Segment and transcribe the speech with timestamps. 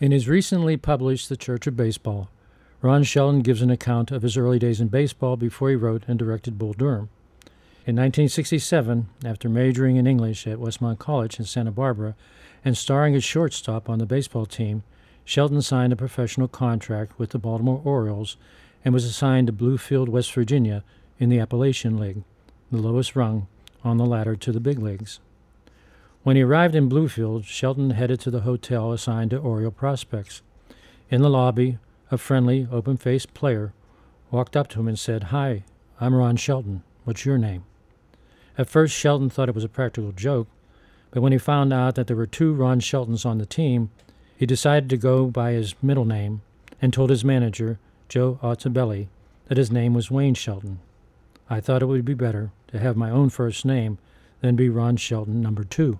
[0.00, 2.30] In his recently published The Church of Baseball,
[2.82, 6.16] Ron Shelton gives an account of his early days in baseball before he wrote and
[6.16, 7.08] directed Bull Durham.
[7.84, 12.14] In 1967, after majoring in English at Westmont College in Santa Barbara
[12.64, 14.84] and starring as shortstop on the baseball team,
[15.24, 18.36] Shelton signed a professional contract with the Baltimore Orioles
[18.84, 20.84] and was assigned to Bluefield, West Virginia,
[21.18, 22.22] in the Appalachian League,
[22.70, 23.48] the lowest rung
[23.82, 25.18] on the ladder to the big leagues.
[26.24, 30.42] When he arrived in Bluefield, Shelton headed to the hotel assigned to Oriole prospects.
[31.10, 31.78] In the lobby,
[32.10, 33.72] a friendly, open faced player
[34.30, 35.64] walked up to him and said, Hi,
[36.00, 36.82] I'm Ron Shelton.
[37.04, 37.64] What's your name?
[38.58, 40.48] At first, Shelton thought it was a practical joke,
[41.10, 43.90] but when he found out that there were two Ron Sheltons on the team,
[44.36, 46.42] he decided to go by his middle name
[46.82, 47.78] and told his manager,
[48.08, 49.08] Joe Altobelli,
[49.46, 50.80] that his name was Wayne Shelton.
[51.48, 53.98] I thought it would be better to have my own first name
[54.40, 55.98] than be Ron Shelton number two.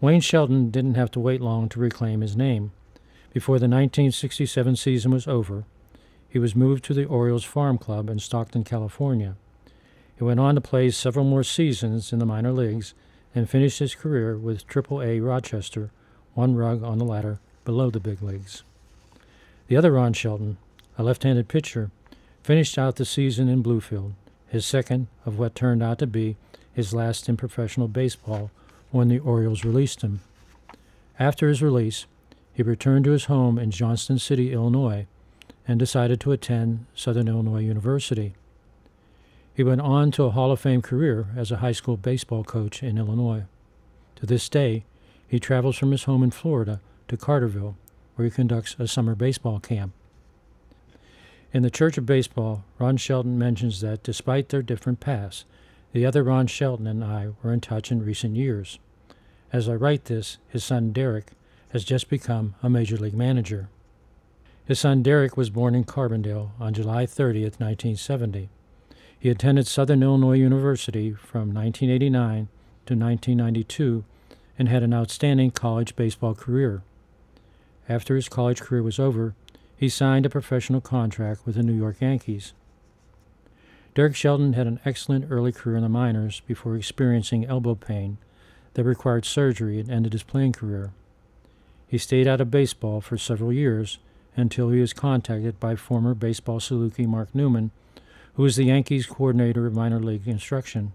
[0.00, 2.70] Wayne Shelton didn't have to wait long to reclaim his name.
[3.32, 5.64] Before the 1967 season was over,
[6.28, 9.34] he was moved to the Orioles Farm Club in Stockton, California.
[10.16, 12.94] He went on to play several more seasons in the minor leagues
[13.34, 15.90] and finished his career with Triple-A Rochester,
[16.34, 18.62] one rung on the ladder below the big leagues.
[19.66, 20.58] The other Ron Shelton,
[20.96, 21.90] a left handed pitcher,
[22.44, 24.12] finished out the season in Bluefield,
[24.46, 26.36] his second of what turned out to be
[26.72, 28.52] his last in professional baseball
[28.90, 30.20] when the Orioles released him.
[31.18, 32.06] After his release,
[32.52, 35.06] he returned to his home in Johnston City, Illinois,
[35.66, 38.34] and decided to attend Southern Illinois University.
[39.54, 42.82] He went on to a Hall of Fame career as a high school baseball coach
[42.82, 43.44] in Illinois.
[44.16, 44.84] To this day,
[45.26, 47.74] he travels from his home in Florida to Carterville,
[48.14, 49.92] where he conducts a summer baseball camp.
[51.52, 55.44] In the Church of Baseball, Ron Shelton mentions that despite their different paths,
[55.92, 58.78] the other Ron Shelton and I were in touch in recent years.
[59.52, 61.32] As I write this, his son Derek
[61.70, 63.68] has just become a major league manager.
[64.66, 68.50] His son Derek was born in Carbondale on July 30, 1970.
[69.18, 72.48] He attended Southern Illinois University from 1989
[72.86, 74.04] to 1992
[74.58, 76.82] and had an outstanding college baseball career.
[77.88, 79.34] After his college career was over,
[79.76, 82.52] he signed a professional contract with the New York Yankees.
[83.94, 88.18] Derek Shelton had an excellent early career in the minors before experiencing elbow pain
[88.74, 90.92] that required surgery and ended his playing career.
[91.88, 93.98] He stayed out of baseball for several years
[94.36, 97.70] until he was contacted by former baseball Saluki Mark Newman,
[98.34, 100.92] who was the Yankees coordinator of minor league instruction,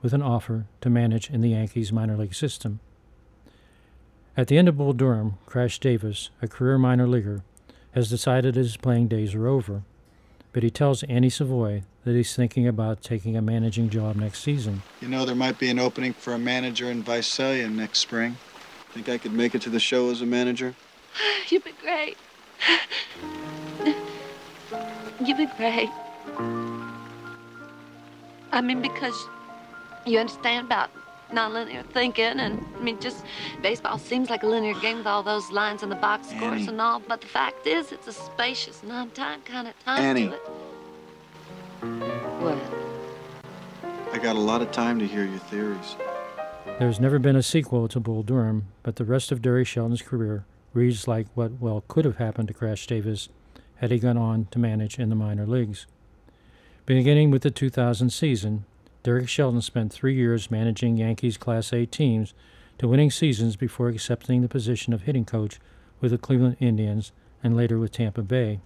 [0.00, 2.80] with an offer to manage in the Yankees minor league system.
[4.36, 7.42] At the end of Bull Durham, Crash Davis, a career minor leaguer,
[7.92, 9.82] has decided his playing days are over
[10.52, 14.82] but he tells Annie Savoy that he's thinking about taking a managing job next season.
[15.00, 18.36] You know, there might be an opening for a manager in Visalia next spring.
[18.92, 20.74] Think I could make it to the show as a manager?
[21.48, 22.16] You'd be great.
[25.24, 25.90] You'd be great.
[28.52, 29.14] I mean, because
[30.06, 30.90] you understand about
[31.30, 33.24] nonlinear thinking, and I mean, just
[33.62, 36.68] baseball seems like a linear game with all those lines and the box scores Annie.
[36.68, 37.00] and all.
[37.00, 40.32] But the fact is, it's a spacious, non-time kind of time Annie.
[44.22, 45.96] Got a lot of time to hear your theories.
[46.78, 50.44] There's never been a sequel to Bull Durham, but the rest of Derek Shelton's career
[50.74, 53.28] reads like what well could have happened to Crash Davis
[53.76, 55.86] had he gone on to manage in the minor leagues.
[56.84, 58.64] Beginning with the 2000 season,
[59.02, 62.34] Derek Shelton spent three years managing Yankees Class A teams
[62.78, 65.58] to winning seasons before accepting the position of hitting coach
[66.00, 68.60] with the Cleveland Indians and later with Tampa Bay.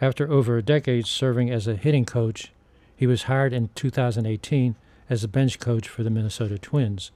[0.00, 2.50] After over a decade serving as a hitting coach,
[2.96, 4.74] he was hired in 2018
[5.08, 7.12] as a bench coach for the Minnesota Twins.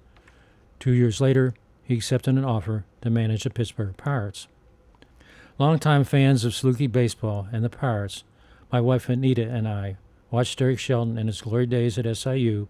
[0.79, 4.47] Two years later, he accepted an offer to manage the Pittsburgh Pirates.
[5.59, 8.25] Longtime fans of Saluki baseball and the Pirates,
[8.71, 9.97] my wife Anita and I
[10.31, 12.69] watched Derek Shelton in his glory days at SIU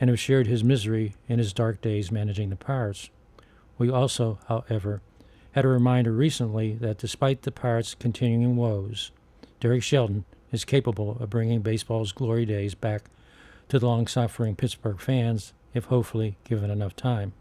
[0.00, 3.10] and have shared his misery in his dark days managing the Pirates.
[3.78, 5.00] We also, however,
[5.52, 9.12] had a reminder recently that despite the Pirates' continuing woes,
[9.60, 10.24] Derek Shelton
[10.56, 13.02] is capable of bringing baseball's glory days back
[13.68, 17.34] to the long suffering Pittsburgh fans if hopefully given enough time.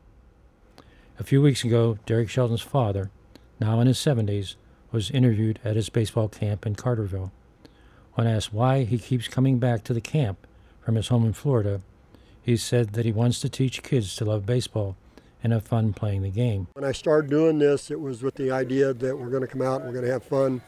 [1.18, 3.10] A few weeks ago, Derek Shelton's father,
[3.58, 4.56] now in his 70s,
[4.92, 7.32] was interviewed at his baseball camp in Carterville.
[8.16, 10.46] When asked why he keeps coming back to the camp
[10.82, 11.80] from his home in Florida,
[12.42, 14.98] he said that he wants to teach kids to love baseball
[15.42, 16.68] and have fun playing the game.
[16.74, 19.62] When I started doing this, it was with the idea that we're going to come
[19.62, 20.62] out and we're going to have fun.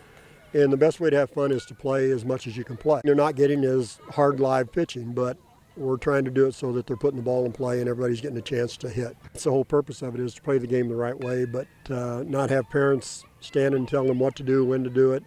[0.57, 2.77] And the best way to have fun is to play as much as you can
[2.77, 2.99] play.
[3.03, 5.37] They're not getting as hard live pitching, but
[5.75, 8.21] we're trying to do it so that they're putting the ball in play and everybody's
[8.21, 9.15] getting a chance to hit.
[9.21, 11.67] That's the whole purpose of it is to play the game the right way, but
[11.91, 15.23] uh, not have parents stand and tell them what to do, when to do it.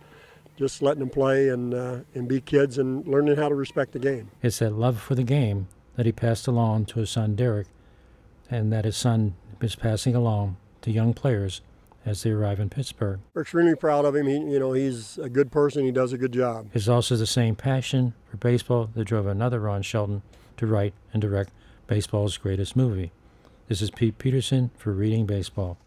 [0.57, 4.01] Just letting them play and uh, and be kids and learning how to respect the
[4.01, 4.33] game.
[4.43, 7.69] It's that love for the game that he passed along to his son Derek,
[8.51, 11.63] and that his son is passing along to young players
[12.05, 13.21] as they arrive in Pittsburgh.
[13.35, 14.27] We're extremely proud of him.
[14.27, 15.85] He, you know, he's a good person.
[15.85, 16.69] He does a good job.
[16.73, 20.23] It's also the same passion for baseball that drove another Ron Shelton
[20.57, 21.51] to write and direct
[21.87, 23.13] baseball's greatest movie.
[23.69, 25.79] This is Pete Peterson for Reading Baseball.